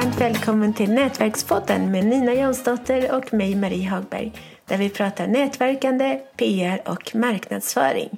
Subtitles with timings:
[0.00, 4.32] varmt välkommen till Nätverkspodden med Nina Jonsdotter och mig Marie Hagberg
[4.66, 8.08] där vi pratar nätverkande, PR och marknadsföring.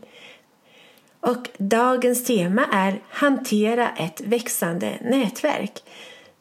[1.20, 5.72] Och dagens tema är Hantera ett växande nätverk.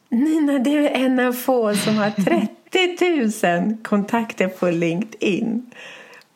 [0.10, 2.10] Nina, du är en av få som har
[2.72, 5.72] 30 000 kontakter på LinkedIn.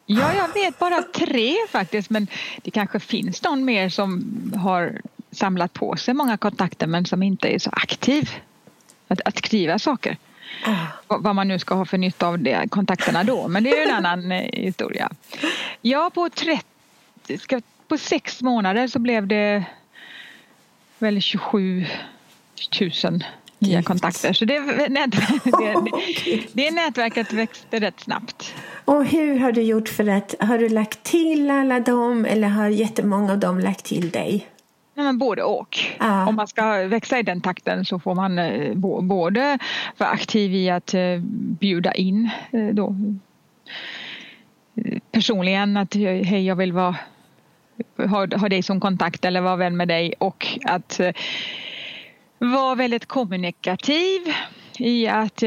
[0.05, 2.27] Ja, jag vet bara tre faktiskt men
[2.61, 4.23] det kanske finns någon mer som
[4.55, 5.01] har
[5.31, 8.29] samlat på sig många kontakter men som inte är så aktiv
[9.07, 10.17] att, att skriva saker.
[10.65, 11.17] Ah.
[11.17, 13.91] Vad man nu ska ha för nytta av det, kontakterna då, men det är ju
[13.91, 15.09] en annan eh, historia.
[15.81, 16.63] Ja, på, 30,
[17.39, 19.63] ska, på sex månader så blev det
[20.99, 21.85] väl 27
[23.03, 23.23] 000
[23.59, 24.33] nya kontakter.
[24.33, 24.87] Så det, det,
[25.43, 28.53] det, det nätverket växte rätt snabbt.
[28.85, 32.69] Och hur har du gjort för att, har du lagt till alla dem eller har
[32.69, 34.47] jättemånga av dem lagt till dig?
[34.97, 35.77] Nej, men både och.
[35.99, 36.27] Ja.
[36.27, 39.59] Om man ska växa i den takten så får man eh, både
[39.97, 41.19] vara aktiv i att eh,
[41.59, 42.95] bjuda in eh, då,
[45.11, 46.95] personligen att hej jag vill vara,
[47.97, 50.99] ha, ha dig som kontakt eller vara vän med dig och att
[52.37, 54.21] vara väldigt kommunikativ
[54.79, 55.43] i att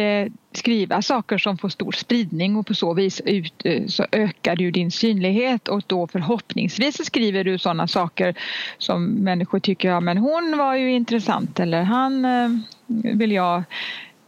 [0.52, 4.70] skriva saker som får stor spridning och på så vis ut, eh, så ökar du
[4.70, 8.34] din synlighet och då förhoppningsvis skriver du sådana saker
[8.78, 12.48] som människor tycker, ja men hon var ju intressant eller han eh,
[12.86, 13.62] vill jag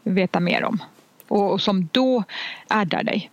[0.02, 0.82] veta mer om
[1.28, 2.24] och, och som då
[2.68, 3.30] addar dig.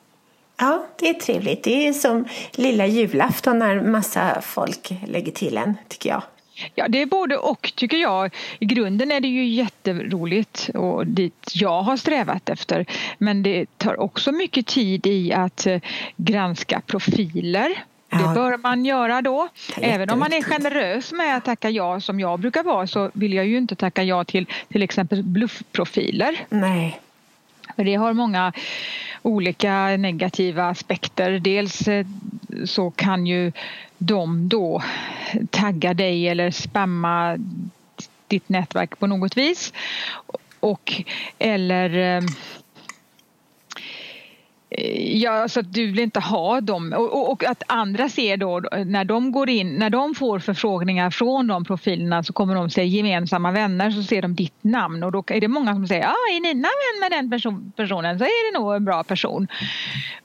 [0.60, 1.64] Ja, det är trevligt.
[1.64, 6.22] Det är som lilla julafton när massa folk lägger till en, tycker jag.
[6.76, 8.36] Ja, det är både och tycker jag.
[8.60, 12.86] I grunden är det ju jätteroligt och dit jag har strävat efter.
[13.18, 15.82] Men det tar också mycket tid i att eh,
[16.16, 17.84] granska profiler.
[18.10, 19.48] Det bör man göra då.
[19.78, 23.34] Även om man är generös med att tacka ja som jag brukar vara så vill
[23.34, 26.46] jag ju inte tacka ja till till exempel bluffprofiler.
[26.50, 27.00] Nej.
[27.76, 28.54] För det har många
[29.22, 31.40] olika negativa aspekter.
[31.40, 32.06] Dels eh,
[32.66, 33.52] så kan ju
[33.98, 34.82] de då
[35.50, 37.38] tagga dig eller spamma
[38.28, 39.74] ditt nätverk på något vis.
[40.60, 41.04] Och
[41.38, 42.24] eller eh,
[44.70, 48.60] eh, Ja, så att du vill inte ha dem och, och, att andra ser då
[48.86, 52.86] när de går in, när de får förfrågningar från de profilerna så kommer de se
[52.86, 56.10] gemensamma vänner så ser de ditt namn och då är det många som säger ja,
[56.10, 59.48] ah, är Nina vän med den person, personen så är det nog en bra person.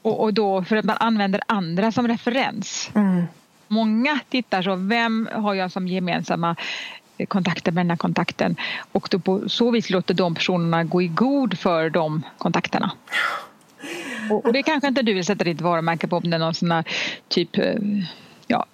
[0.01, 2.91] Och, och då för att man använder andra som referens.
[2.95, 3.23] Mm.
[3.73, 6.55] Många tittar så, vem har jag som gemensamma
[7.17, 8.55] eh, kontakter med den här kontakten
[8.91, 12.91] och då på så vis låter de personerna gå i god för de kontakterna.
[14.29, 16.71] Och, det kanske inte du vill sätta ditt varumärke på om det är någon sån
[16.71, 16.83] här
[17.27, 17.75] typ eh,
[18.47, 18.65] ja,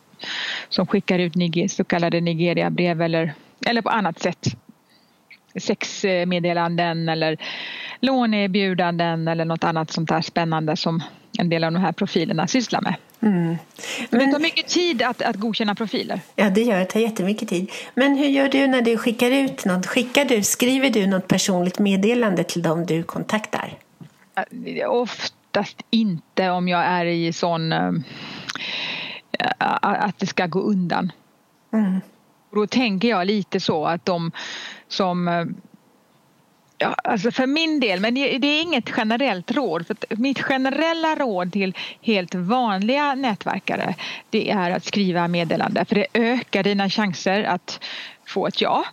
[0.70, 3.34] som skickar ut så kallade Nigeria-brev eller,
[3.66, 4.56] eller på annat sätt
[5.56, 7.38] sexmeddelanden eller
[8.00, 11.04] låneerbjudanden eller något annat sånt här spännande som
[11.40, 12.96] en del av de här profilerna sysslar med.
[13.22, 13.58] Mm.
[14.10, 16.22] Men, det tar mycket tid att, att godkänna profiler.
[16.36, 16.86] Ja, det gör det.
[16.86, 17.72] tar jättemycket tid.
[17.96, 19.86] Men hur gör du när du skickar ut något?
[19.86, 23.78] Skickar du, skriver du något personligt meddelande till dem du kontaktar?
[24.88, 27.92] Oftast inte om jag är i sån äh,
[29.82, 31.12] att det ska gå undan.
[31.74, 32.02] Mm.
[32.52, 34.32] då tänker jag lite så att de
[34.88, 35.46] som eh,
[36.82, 39.88] Ja, alltså för min del, men det, är inget generellt råd.
[39.88, 43.96] För mitt generella råd till helt vanliga nätverkare
[44.30, 47.84] det är att skriva meddelande för det ökar dina chanser att
[48.26, 48.86] få ett ja.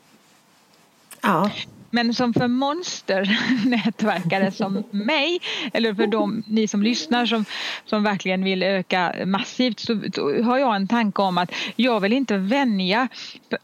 [1.20, 1.50] Ja.
[1.91, 5.38] Men som för monsternätverkare som mig
[5.72, 7.44] eller för de, ni som lyssnar som,
[7.84, 12.12] som verkligen vill öka massivt så, så har jag en tanke om att jag vill
[12.12, 13.08] inte vänja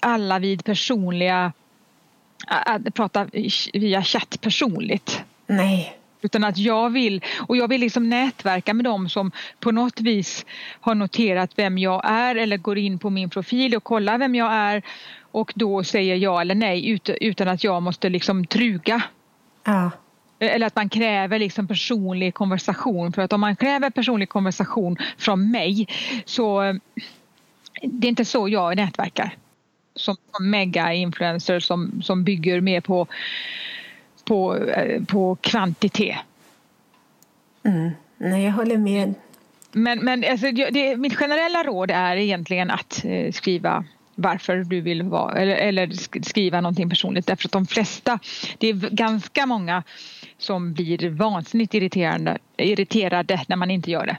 [0.01, 1.53] alla vid personliga
[2.47, 3.27] att prata
[3.73, 5.25] via chatt personligt.
[5.47, 5.99] Nej.
[6.23, 9.31] Utan att jag vill, och jag vill liksom nätverka med dem som
[9.61, 10.47] på något vis
[10.81, 14.53] har noterat vem jag är eller går in på min profil och kollar vem jag
[14.53, 14.83] är
[15.33, 19.03] och då säger ja eller nej utan att jag måste liksom truga.
[19.65, 19.91] Ja.
[20.39, 23.13] Eller att man kräver liksom personlig konversation.
[23.13, 25.87] För att om man kräver personlig konversation från mig
[26.25, 26.79] så
[27.83, 29.37] det är inte så jag nätverkar
[29.95, 33.07] som mega-influencer som, som bygger mer på,
[34.25, 36.17] på, eh, på kvantitet.
[37.65, 37.91] Mm.
[38.19, 39.15] Nej, jag håller med.
[39.73, 43.85] Men, men alltså, det, mitt generella råd är egentligen att eh, skriva
[44.15, 45.91] varför du vill vara eller, eller,
[46.23, 48.19] skriva någonting personligt därför att de flesta,
[48.59, 49.83] det är ganska många
[50.39, 54.17] som blir vansinnigt irriterande, irriterade när man inte gör det.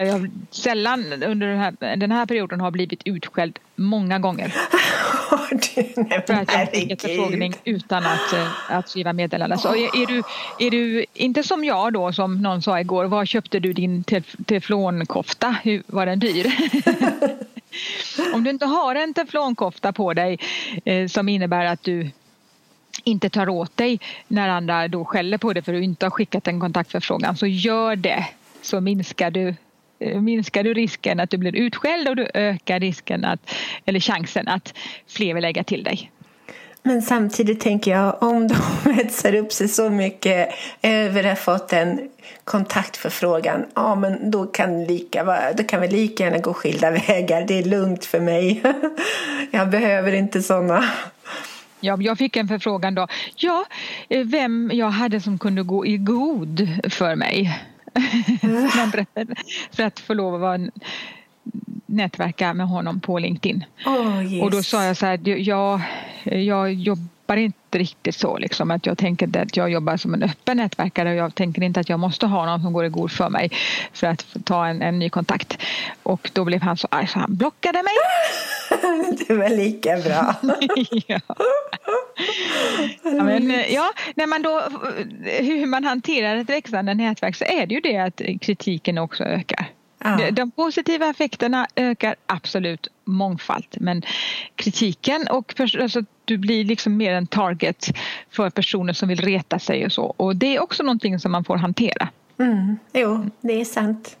[0.00, 4.54] Jag sällan under den här, den här perioden har blivit utskälld många gånger.
[5.96, 9.58] Nej, för att jag fick en förfrågning utan att, eh, att skriva meddelande.
[9.58, 10.22] Så är, är, du,
[10.58, 14.04] är du inte som jag då som någon sa igår, var köpte du din
[14.46, 15.56] teflonkofta?
[15.62, 16.52] Hur, var den dyr?
[18.34, 20.38] Om du inte har en teflonkofta på dig
[20.84, 22.10] eh, som innebär att du
[23.04, 26.10] inte tar åt dig när andra då skäller på dig för att du inte har
[26.10, 28.26] skickat en kontaktförfrågan så gör det
[28.62, 29.54] så minskar du eh,
[29.98, 33.50] minskar du risken att du blir utskälld och du ökar risken att,
[33.84, 34.74] eller chansen att
[35.08, 36.10] fler vill lägga till dig.
[36.82, 40.48] Men samtidigt tänker jag om de hetsar upp sig så mycket
[40.82, 42.10] över att ha fått en
[42.44, 47.44] kontaktförfrågan, ja men då kan, lika, då kan vi lika gärna gå skilda vägar.
[47.48, 48.62] Det är lugnt för mig.
[49.50, 50.84] Jag behöver inte sådana.
[51.80, 53.06] Ja, jag fick en förfrågan då.
[53.36, 53.64] Ja,
[54.08, 57.58] eh, vem jag hade som kunde gå i god för mig.
[59.72, 60.58] för att få lov att vara
[61.86, 63.64] nätverka med honom på LinkedIn.
[63.86, 64.42] Oh, yes.
[64.42, 65.80] Och då sa jag så här, jag,
[66.24, 70.22] jag jobbar inte riktigt så liksom att jag tänker inte att jag jobbar som en
[70.22, 73.10] öppen nätverkare och jag tänker inte att jag måste ha någon som går i god
[73.10, 73.50] för mig
[73.92, 75.58] för att ta en, en ny kontakt.
[76.02, 77.92] Och då blev han så arg så han blockade mig.
[79.28, 80.34] det var lika bra.
[81.06, 81.20] ja.
[83.02, 84.62] ja, men, ja, när man då,
[85.24, 89.66] hur man hanterar ett växande nätverk så är det ju det att kritiken också ökar.
[90.04, 90.30] Ja.
[90.30, 94.02] De positiva effekterna ökar absolut mångfalt men
[94.54, 97.86] kritiken och alltså, du blir liksom mer en target
[98.30, 101.44] för personer som vill reta sig och så och det är också någonting som man
[101.44, 102.08] får hantera.
[102.38, 102.78] Mm.
[102.92, 104.16] Jo, det är sant.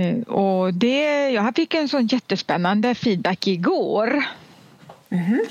[0.00, 4.24] Eh, och det, jag fick en sån jättespännande feedback igår.
[5.10, 5.44] Mm.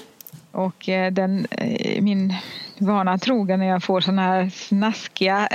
[0.51, 2.33] Och eh, den, eh, min
[2.77, 5.49] vana trogen när jag får såna här snaskiga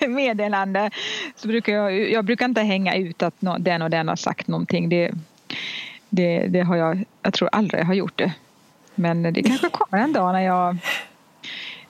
[0.08, 0.90] meddelanden
[1.36, 4.88] så brukar jag, jag brukar inte hänga ut att den och den har sagt någonting.
[4.88, 5.10] Det,
[6.08, 8.32] det, det har jag, jag tror aldrig jag har gjort det.
[8.94, 10.76] Men det kanske kommer en dag när jag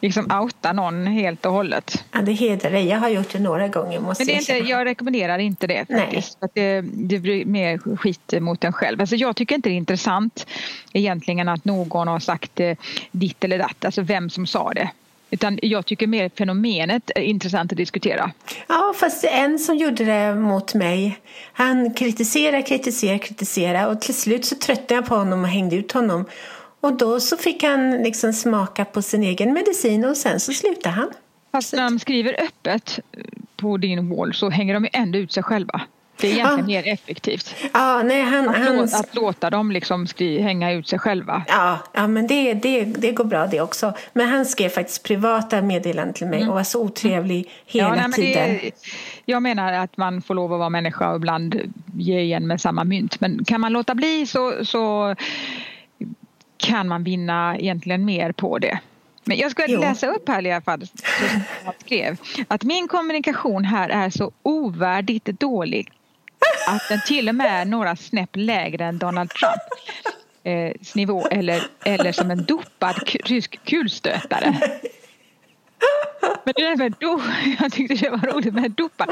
[0.02, 2.04] liksom outa någon helt och hållet.
[2.12, 2.86] Ja, det hedrar dig.
[2.88, 4.00] Jag har gjort det några gånger.
[4.00, 6.38] Måste Men det är inte, jag rekommenderar inte det faktiskt.
[6.38, 9.00] För att det, det blir mer skit mot en själv.
[9.00, 10.46] Alltså jag tycker inte det är intressant
[10.92, 12.76] egentligen att någon har sagt eh,
[13.10, 14.90] ditt eller datt, alltså vem som sa det.
[15.32, 18.30] Utan jag tycker mer fenomenet är intressant att diskutera.
[18.68, 21.18] Ja, fast en som gjorde det mot mig,
[21.52, 25.92] han kritiserade, kritiserade, kritiserade och till slut så tröttnade jag på honom och hängde ut
[25.92, 26.24] honom.
[26.82, 30.94] Och då så fick han liksom smaka på sin egen medicin och sen så slutade
[30.94, 31.10] han.
[31.52, 33.00] Fast när de skriver öppet
[33.56, 35.80] på din wall så hänger de ju ändå ut sig själva.
[36.20, 36.82] Det är egentligen ja.
[36.82, 37.54] mer effektivt.
[37.72, 38.76] Ja, nej, han, att, han...
[38.76, 41.42] Låta, att låta dem liksom skri, hänga ut sig själva.
[41.48, 43.94] Ja, ja men det, det, det går bra det också.
[44.12, 46.48] Men han skrev faktiskt privata meddelanden till mig mm.
[46.48, 48.48] och var så otrevlig hela ja, nej, tiden.
[48.48, 48.70] Det,
[49.24, 51.60] jag menar att man får lov att vara människa och ibland
[51.96, 53.20] ge igen med samma mynt.
[53.20, 55.16] Men kan man låta bli så, så
[56.62, 58.78] kan man vinna egentligen mer på det.
[59.24, 59.80] Men jag ska jo.
[59.80, 60.86] läsa upp här i alla fall,
[61.64, 62.16] jag skrev,
[62.48, 65.90] att min kommunikation här är så ovärdigt dålig
[66.68, 69.62] att den till och med är några snäpp lägre än Donald Trump
[70.44, 74.58] eh, nivå eller, eller som en dopad rysk kulstötare.
[76.44, 77.20] Men det där med do,
[77.60, 79.06] jag tyckte det var roligt med dopa.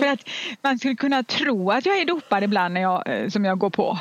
[0.00, 0.28] För att
[0.62, 3.70] man skulle kunna tro att jag är dopad ibland när jag, eh, som jag går
[3.70, 3.98] på.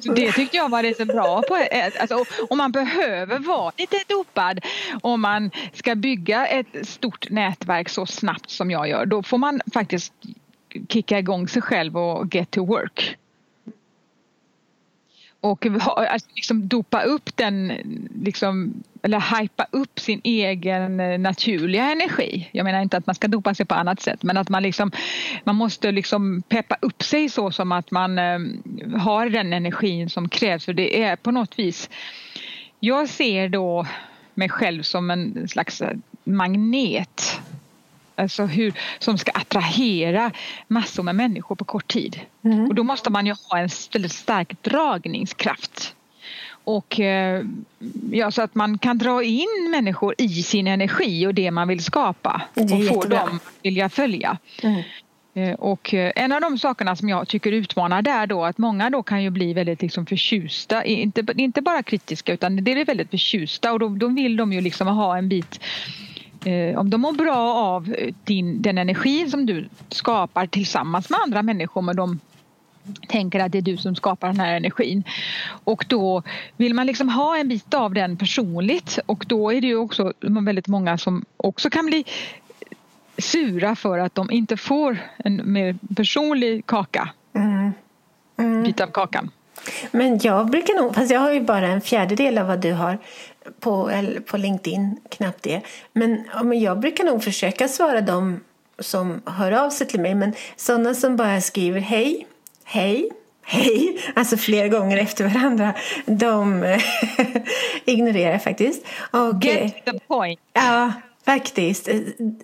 [0.00, 1.42] Så det tyckte jag var lite bra.
[1.42, 1.66] På,
[2.00, 4.60] alltså, om man behöver vara lite dopad
[5.02, 9.60] om man ska bygga ett stort nätverk så snabbt som jag gör då får man
[9.74, 10.12] faktiskt
[10.88, 13.16] kicka igång sig själv och get to work.
[15.40, 17.72] Och alltså, liksom dopa upp den,
[18.24, 22.48] liksom, eller hypa upp sin egen eh, naturliga energi.
[22.52, 24.90] Jag menar inte att man ska dopa sig på annat sätt men att man, liksom,
[25.44, 28.38] man måste liksom peppa upp sig så som att man eh,
[28.98, 30.64] har den energin som krävs.
[30.64, 31.90] För det är på något vis,
[32.80, 33.86] jag ser då
[34.34, 35.82] mig själv som en slags
[36.24, 37.29] magnet
[38.20, 40.32] alltså hur, som ska attrahera
[40.68, 42.20] massor med människor på kort tid.
[42.44, 42.68] Mm.
[42.68, 45.94] Och då måste man ju ha en väldigt stark dragningskraft.
[46.64, 47.44] Och eh,
[48.10, 51.84] ja, så att man kan dra in människor i sin energi och det man vill
[51.84, 54.38] skapa och få dem att vilja följa.
[54.62, 54.82] Mm.
[55.34, 58.90] Eh, och eh, en av de sakerna som jag tycker utmanar där då att många
[58.90, 63.10] då kan ju bli väldigt liksom förtjusta, inte, inte bara kritiska utan det är väldigt
[63.10, 65.60] förtjusta och då, då vill de ju liksom ha en bit
[66.76, 67.94] om de mår bra av
[68.24, 72.20] din, den energi som du skapar tillsammans med andra människor men de
[73.08, 75.04] tänker att det är du som skapar den här energin.
[75.64, 76.22] Och då
[76.56, 80.12] vill man liksom ha en bit av den personligt och då är det ju också
[80.20, 82.04] väldigt många som också kan bli
[83.18, 87.08] sura för att de inte får en mer personlig kaka.
[87.34, 87.72] Mm.
[88.38, 88.62] Mm.
[88.62, 89.30] Bit av kakan.
[89.90, 92.98] Men jag brukar nog, fast jag har ju bara en fjärdedel av vad du har
[93.60, 93.90] på,
[94.26, 95.60] på LinkedIn, knappt det.
[95.92, 98.40] Men, men jag brukar nog försöka svara dem
[98.78, 100.14] som hör av sig till mig.
[100.14, 102.26] Men sådana som bara skriver hej,
[102.64, 103.10] hej,
[103.42, 105.74] hej, alltså flera gånger efter varandra,
[106.06, 106.64] de
[107.84, 108.86] ignorerar jag faktiskt.
[109.10, 110.40] Och, Get the point.
[110.52, 110.92] Ja,
[111.24, 111.88] faktiskt.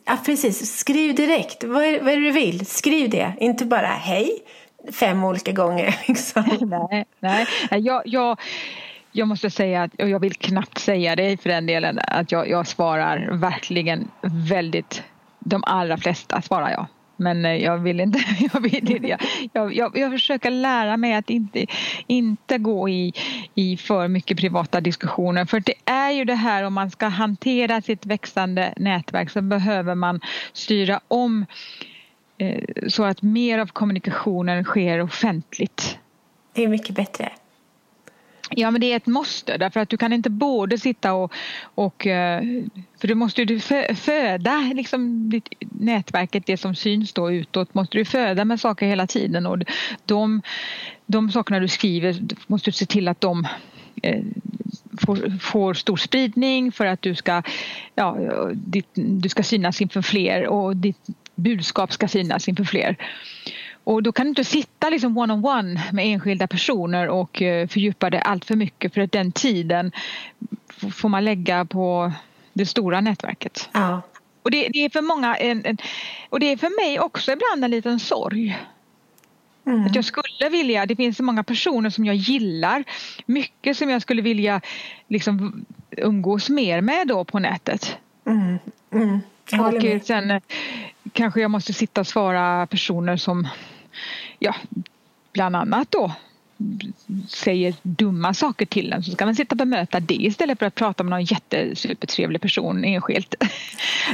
[0.05, 0.79] Ja, precis.
[0.79, 1.65] Skriv direkt.
[1.65, 2.67] Vad är, vad är det du vill?
[2.67, 3.33] Skriv det.
[3.41, 4.43] Inte bara hej
[4.93, 5.97] fem olika gånger.
[6.09, 6.45] Liksom.
[6.91, 7.47] nej, nej.
[7.71, 8.41] Jag, jag,
[9.17, 12.49] jag måste säga att, och jag vill knappt säga det för den delen, att jag,
[12.49, 15.03] jag svarar verkligen väldigt,
[15.39, 16.87] de allra flesta svarar jag.
[17.17, 18.19] Men eh, jag vill inte,
[18.53, 19.21] jag, vill, jag,
[19.53, 21.67] jag, jag, jag försöker lära mig att inte,
[22.07, 23.13] inte gå i,
[23.55, 25.45] i för mycket privata diskussioner.
[25.45, 29.95] För det är ju det här om man ska hantera sitt växande nätverk så behöver
[29.95, 30.21] man
[30.53, 31.47] styra om
[32.39, 35.99] eh, så att mer av kommunikationen sker offentligt.
[36.55, 37.33] Det är mycket bättre.
[38.51, 41.33] Ja men det är ett måste därför att du kan inte både sitta och,
[41.75, 42.43] och eh,
[43.01, 43.61] för du måste ju
[43.95, 49.07] föda liksom ditt nätverket, det som syns då utåt måste du föda med saker hela
[49.07, 49.59] tiden och
[50.05, 50.43] de,
[51.07, 53.47] de sakerna du skriver måste du se till att de
[54.03, 54.23] eh,
[55.01, 57.43] får, får stor spridning för att du ska,
[57.95, 58.19] ja,
[58.55, 62.97] ditt, du ska synas inför fler och ditt budskap ska synas inför fler.
[63.87, 67.69] Och då kan du inte sitta liksom one on one med enskilda personer och eh,
[67.69, 69.93] fördjupa det allt för mycket för att den tiden
[70.93, 72.13] får man lägga på
[72.53, 73.69] det stora nätverket.
[73.73, 74.03] Ja.
[74.43, 75.79] Och det, det är för många en, en,
[76.31, 78.59] och det är för mig också ibland en liten sorg.
[79.67, 79.87] Mm.
[79.87, 82.85] Att jag skulle vilja, det finns så många personer som jag gillar,
[83.27, 84.61] mycket som jag skulle vilja
[85.09, 87.97] liksom umgås mer med då på nätet.
[88.27, 88.59] Mm.
[88.93, 89.21] Mm.
[89.61, 90.43] Och sen eh,
[91.13, 93.49] kanske jag måste sitta och svara personer som
[94.39, 94.55] ja,
[95.33, 96.13] bland annat då
[97.29, 100.75] säger dumma saker till en så ska man sitta och bemöta det istället för att
[100.75, 103.35] prata med någon jättesupertrevlig person enskilt.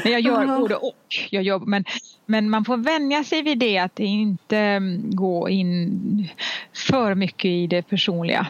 [0.03, 0.59] men jag gör uh-huh.
[0.59, 1.29] både och.
[1.31, 1.85] Jag gör, men,
[2.27, 6.29] men man får vänja sig vid det att inte mm, gå in
[6.89, 8.47] för mycket i det personliga.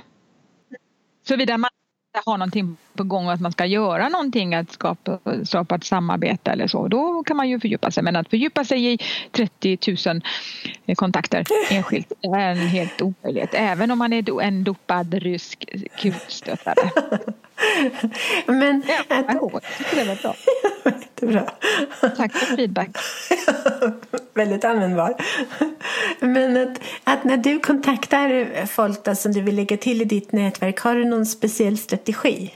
[1.29, 1.71] Såvida man
[2.15, 6.51] har någonting på gång och att man ska göra någonting, att skapa, skapa ett samarbete
[6.51, 8.03] eller så, då kan man ju fördjupa sig.
[8.03, 8.99] Men att fördjupa sig i
[9.31, 9.79] 30
[10.87, 13.51] 000 kontakter enskilt är en helt omöjlighet.
[13.53, 15.65] Även om man är en dopad rysk
[15.97, 16.91] kulstötare.
[18.47, 20.35] Men ja, jag tycker det var bra.
[20.85, 21.51] Jättebra.
[22.17, 22.91] Tack för feedback.
[24.35, 25.15] Väldigt användbar.
[26.21, 30.33] Men att, att, när du kontaktar folk då, som du vill lägga till i ditt
[30.33, 32.53] nätverk, har du någon speciell strategi?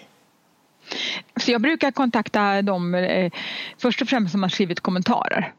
[1.36, 3.32] Så jag brukar kontakta dem eh,
[3.78, 5.52] först och främst som har skrivit kommentarer.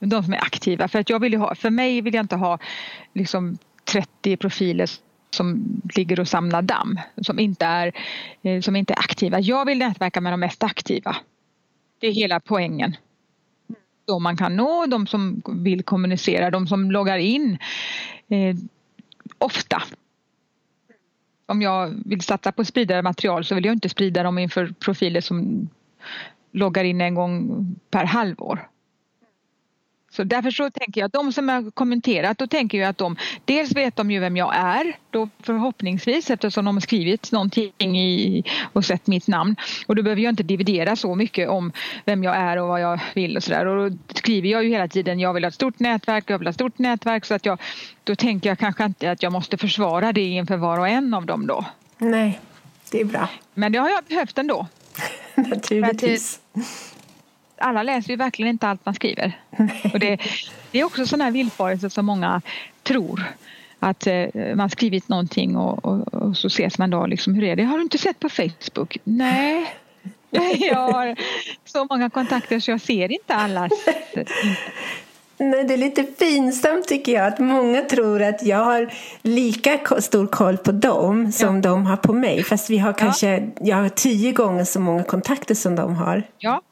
[0.00, 0.88] De som är aktiva.
[0.88, 2.58] För, att jag vill ha, för mig vill jag inte ha
[3.12, 3.58] liksom
[3.92, 4.90] 30 profiler
[5.30, 5.64] som
[5.94, 7.92] ligger och samlar damm, som inte, är,
[8.42, 9.40] eh, som inte är aktiva.
[9.40, 11.16] Jag vill nätverka med de mest aktiva.
[12.00, 12.96] Det är hela poängen.
[14.08, 17.58] De man kan nå, de som vill kommunicera, de som loggar in
[18.28, 18.56] eh,
[19.38, 19.82] ofta.
[21.46, 24.74] Om jag vill satsa på att sprida material så vill jag inte sprida dem inför
[24.80, 25.68] profiler som
[26.52, 28.68] loggar in en gång per halvår.
[30.18, 33.16] Så därför så tänker jag att de som har kommenterat, då tänker jag att de
[33.44, 38.44] dels vet de ju vem jag är då förhoppningsvis eftersom de har skrivit någonting i,
[38.72, 39.56] och sett mitt namn.
[39.86, 41.72] Och då behöver jag inte dividera så mycket om
[42.04, 43.66] vem jag är och vad jag vill och sådär.
[43.66, 46.46] Och då skriver jag ju hela tiden jag vill ha ett stort nätverk, jag vill
[46.46, 47.60] ha ett stort nätverk så att jag
[48.04, 51.26] då tänker jag kanske inte att jag måste försvara det inför var och en av
[51.26, 51.64] dem då.
[51.98, 52.40] Nej,
[52.90, 53.28] det är bra.
[53.54, 54.66] Men det har jag behövt ändå.
[55.34, 56.40] Naturligtvis
[57.60, 59.40] alla läser ju verkligen inte allt man skriver.
[59.92, 60.20] Och det,
[60.70, 62.42] det är också sådana här villfarelser som många
[62.82, 63.24] tror.
[63.80, 67.56] Att eh, man skrivit någonting och, och, och, så ses man då liksom, hur är
[67.56, 67.62] det?
[67.62, 68.98] Har du inte sett på Facebook?
[69.04, 69.66] Nej.
[70.30, 71.16] Jag har
[71.64, 73.72] så många kontakter så jag ser inte allas.
[75.38, 80.26] Nej, det är lite pinsamt tycker jag att många tror att jag har lika stor
[80.26, 81.62] koll på dem som ja.
[81.62, 82.42] de har på mig.
[82.42, 83.50] Fast vi har kanske, ja.
[83.60, 86.22] jag har tio gånger så många kontakter som de har.
[86.38, 86.62] Ja,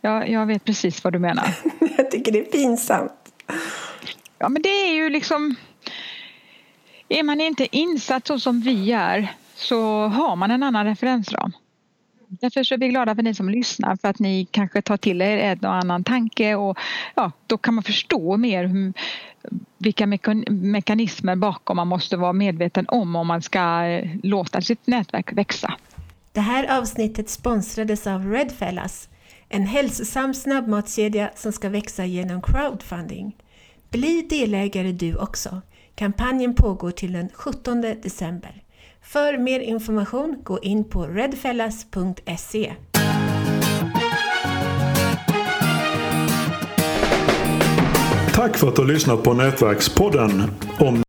[0.00, 1.54] Ja, jag vet precis vad du menar.
[1.96, 3.12] jag tycker det är pinsamt.
[4.38, 5.54] Ja, men det är ju liksom...
[7.08, 11.52] Är man inte insatt så som vi är så har man en annan referensram.
[12.28, 15.22] Därför så är vi glada för ni som lyssnar för att ni kanske tar till
[15.22, 16.78] er en och annan tanke och
[17.14, 18.92] ja, då kan man förstå mer hur,
[19.78, 20.06] vilka
[20.48, 25.74] mekanismer bakom man måste vara medveten om om man ska eh, låta sitt nätverk växa.
[26.32, 29.08] Det här avsnittet sponsrades av Redfellas
[29.52, 33.36] en hälsosam snabbmatskedja som ska växa genom crowdfunding.
[33.90, 35.60] Bli delägare du också.
[35.94, 38.62] Kampanjen pågår till den 17 december.
[39.02, 42.74] För mer information gå in på redfellas.se.
[48.34, 50.42] Tack för att du har lyssnat på Nätverkspodden.
[50.78, 51.02] Om